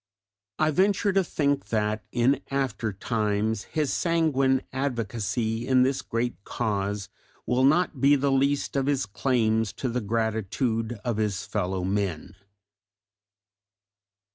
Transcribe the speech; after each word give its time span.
I 0.57 0.71
venture 0.71 1.13
to 1.13 1.23
think 1.23 1.67
that 1.67 2.03
in 2.11 2.41
aftertimes 2.49 3.65
his 3.65 3.93
sanguine 3.93 4.63
advocacy 4.73 5.67
in 5.67 5.83
this 5.83 6.01
great 6.01 6.43
cause 6.43 7.07
will 7.45 7.63
not 7.63 8.01
be 8.01 8.15
the 8.15 8.31
least 8.31 8.75
of 8.75 8.87
his 8.87 9.05
claims 9.05 9.71
to 9.73 9.89
the 9.89 10.01
gratitude 10.01 10.93
of 11.05 11.17
his 11.17 11.45
fellow 11.45 11.83
men. 11.83 12.33